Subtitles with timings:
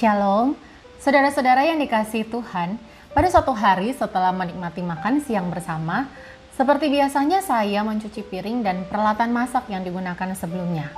[0.00, 0.56] Shalom,
[0.96, 2.80] saudara-saudara yang dikasih Tuhan.
[3.12, 6.08] Pada suatu hari setelah menikmati makan siang bersama,
[6.56, 10.88] seperti biasanya saya mencuci piring dan peralatan masak yang digunakan sebelumnya.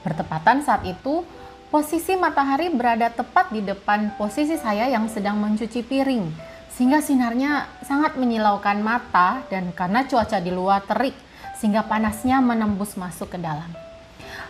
[0.00, 1.28] Bertepatan saat itu,
[1.68, 6.32] posisi matahari berada tepat di depan posisi saya yang sedang mencuci piring,
[6.72, 11.12] sehingga sinarnya sangat menyilaukan mata dan karena cuaca di luar terik,
[11.60, 13.87] sehingga panasnya menembus masuk ke dalam.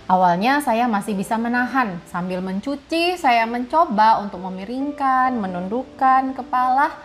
[0.09, 6.97] Awalnya saya masih bisa menahan sambil mencuci, saya mencoba untuk memiringkan, menundukkan kepala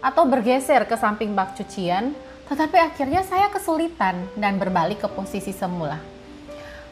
[0.00, 2.16] atau bergeser ke samping bak cucian,
[2.48, 6.00] tetapi akhirnya saya kesulitan dan berbalik ke posisi semula.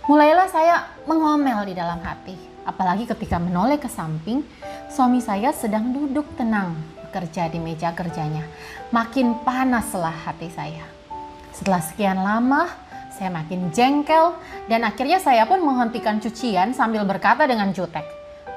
[0.04, 2.36] Mulailah saya mengomel di dalam hati,
[2.68, 4.44] apalagi ketika menoleh ke samping,
[4.92, 6.76] suami saya sedang duduk tenang
[7.08, 8.44] bekerja di meja kerjanya.
[8.92, 10.84] Makin panaslah hati saya.
[11.56, 12.68] Setelah sekian lama,
[13.14, 14.34] saya makin jengkel
[14.66, 18.02] dan akhirnya saya pun menghentikan cucian sambil berkata dengan jutek.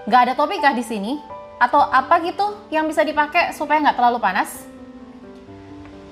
[0.10, 1.22] Gak ada topi kah di sini?
[1.62, 4.66] Atau apa gitu yang bisa dipakai supaya nggak terlalu panas?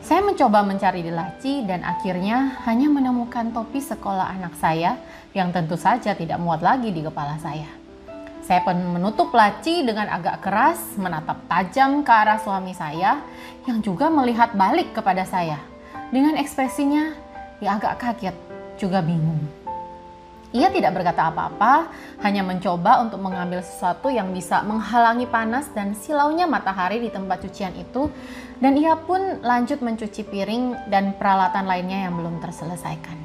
[0.06, 5.02] Saya mencoba mencari di laci dan akhirnya hanya menemukan topi sekolah anak saya
[5.34, 7.66] yang tentu saja tidak muat lagi di kepala saya.
[8.46, 13.18] Saya pun menutup laci dengan agak keras, menatap tajam ke arah suami saya
[13.66, 15.58] yang juga melihat balik kepada saya.
[16.14, 17.25] Dengan ekspresinya
[17.64, 18.36] ya agak kaget,
[18.80, 19.40] juga bingung.
[20.56, 21.92] Ia tidak berkata apa-apa,
[22.24, 27.76] hanya mencoba untuk mengambil sesuatu yang bisa menghalangi panas dan silaunya matahari di tempat cucian
[27.76, 28.08] itu,
[28.64, 33.20] dan ia pun lanjut mencuci piring dan peralatan lainnya yang belum terselesaikan.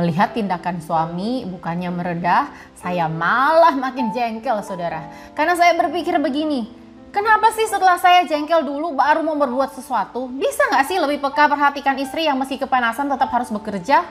[0.00, 5.12] Melihat tindakan suami bukannya meredah, saya malah makin jengkel saudara.
[5.36, 6.79] Karena saya berpikir begini,
[7.10, 10.30] Kenapa sih setelah saya jengkel dulu baru mau berbuat sesuatu?
[10.30, 14.06] Bisa nggak sih lebih peka perhatikan istri yang meski kepanasan tetap harus bekerja?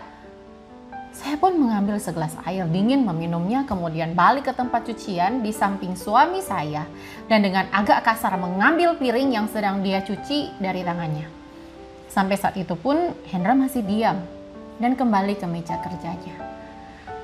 [1.16, 6.44] Saya pun mengambil segelas air dingin meminumnya kemudian balik ke tempat cucian di samping suami
[6.44, 6.84] saya
[7.32, 11.32] dan dengan agak kasar mengambil piring yang sedang dia cuci dari tangannya.
[12.12, 14.20] Sampai saat itu pun Hendra masih diam
[14.76, 16.59] dan kembali ke meja kerjanya.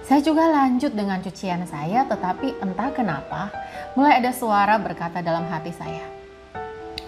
[0.06, 3.50] Saya juga lanjut dengan cucian saya, tetapi entah kenapa
[3.98, 6.06] mulai ada suara berkata dalam hati saya,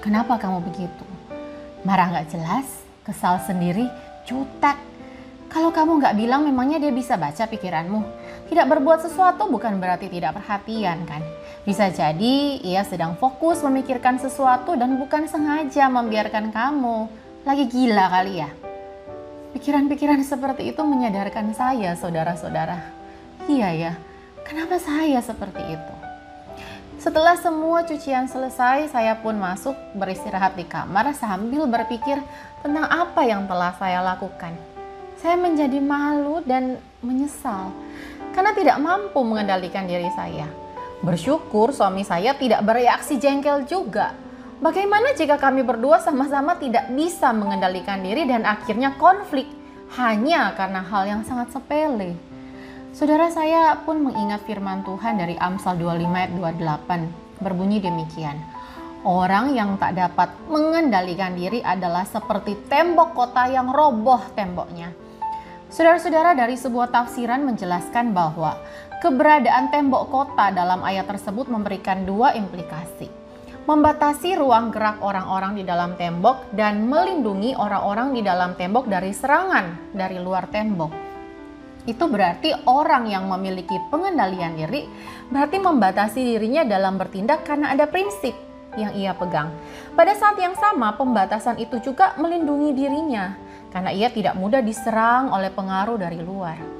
[0.01, 1.05] Kenapa kamu begitu?
[1.85, 2.65] Marah gak jelas,
[3.05, 3.85] kesal sendiri,
[4.25, 4.73] jutek.
[5.45, 8.01] Kalau kamu gak bilang memangnya dia bisa baca pikiranmu.
[8.49, 11.21] Tidak berbuat sesuatu bukan berarti tidak perhatian kan.
[11.69, 17.05] Bisa jadi ia sedang fokus memikirkan sesuatu dan bukan sengaja membiarkan kamu.
[17.45, 18.49] Lagi gila kali ya.
[19.57, 22.93] Pikiran-pikiran seperti itu menyadarkan saya, saudara-saudara.
[23.49, 23.93] Iya ya,
[24.45, 25.93] kenapa saya seperti itu?
[27.01, 32.21] Setelah semua cucian selesai, saya pun masuk beristirahat di kamar sambil berpikir
[32.61, 34.53] tentang apa yang telah saya lakukan.
[35.17, 37.73] Saya menjadi malu dan menyesal
[38.37, 40.45] karena tidak mampu mengendalikan diri saya.
[41.01, 44.26] Bersyukur suami saya tidak bereaksi jengkel juga
[44.57, 49.45] Bagaimana jika kami berdua sama-sama tidak bisa mengendalikan diri dan akhirnya konflik
[50.01, 52.17] hanya karena hal yang sangat sepele?
[52.89, 58.33] Saudara saya pun mengingat firman Tuhan dari Amsal 25 ayat 28 berbunyi demikian.
[59.05, 64.89] Orang yang tak dapat mengendalikan diri adalah seperti tembok kota yang roboh temboknya.
[65.69, 68.57] Saudara-saudara dari sebuah tafsiran menjelaskan bahwa
[69.05, 73.26] keberadaan tembok kota dalam ayat tersebut memberikan dua implikasi
[73.67, 79.91] membatasi ruang gerak orang-orang di dalam tembok dan melindungi orang-orang di dalam tembok dari serangan
[79.91, 80.91] dari luar tembok.
[81.83, 84.87] Itu berarti orang yang memiliki pengendalian diri
[85.27, 88.31] berarti membatasi dirinya dalam bertindak karena ada prinsip
[88.79, 89.51] yang ia pegang.
[89.99, 93.35] Pada saat yang sama, pembatasan itu juga melindungi dirinya
[93.75, 96.76] karena ia tidak mudah diserang oleh pengaruh dari luar.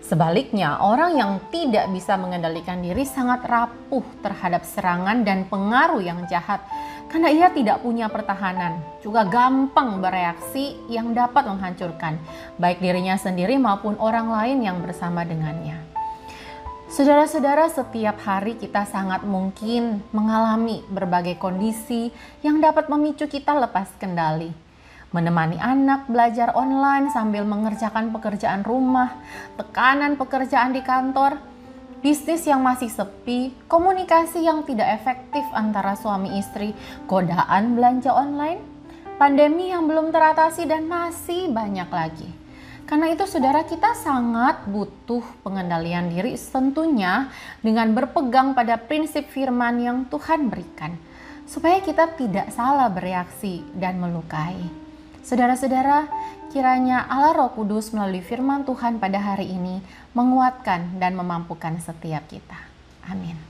[0.00, 6.64] Sebaliknya, orang yang tidak bisa mengendalikan diri sangat rapuh terhadap serangan dan pengaruh yang jahat
[7.12, 12.16] karena ia tidak punya pertahanan, juga gampang bereaksi yang dapat menghancurkan
[12.56, 15.76] baik dirinya sendiri maupun orang lain yang bersama dengannya.
[16.90, 22.10] Saudara-saudara, setiap hari kita sangat mungkin mengalami berbagai kondisi
[22.42, 24.69] yang dapat memicu kita lepas kendali
[25.10, 29.18] menemani anak belajar online sambil mengerjakan pekerjaan rumah,
[29.58, 31.38] tekanan pekerjaan di kantor,
[32.00, 36.72] bisnis yang masih sepi, komunikasi yang tidak efektif antara suami istri,
[37.10, 38.62] godaan belanja online,
[39.18, 42.30] pandemi yang belum teratasi dan masih banyak lagi.
[42.88, 47.30] Karena itu saudara kita sangat butuh pengendalian diri tentunya
[47.62, 50.98] dengan berpegang pada prinsip firman yang Tuhan berikan
[51.46, 54.89] supaya kita tidak salah bereaksi dan melukai.
[55.20, 56.08] Saudara-saudara,
[56.48, 59.84] kiranya Allah Roh Kudus melalui firman Tuhan pada hari ini
[60.16, 62.56] menguatkan dan memampukan setiap kita.
[63.04, 63.49] Amin.